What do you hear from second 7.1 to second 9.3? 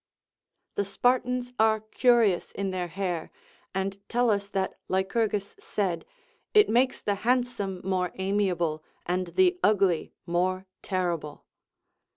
handsome more amiable, and